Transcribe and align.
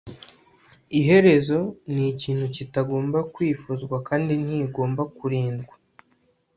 iherezo 0.99 1.59
ni 1.93 2.03
ikintu 2.13 2.45
kitagomba 2.55 3.19
kwifuzwa 3.33 3.95
kandi 4.07 4.33
ntigomba 4.43 5.01
kwirindwa 5.17 5.73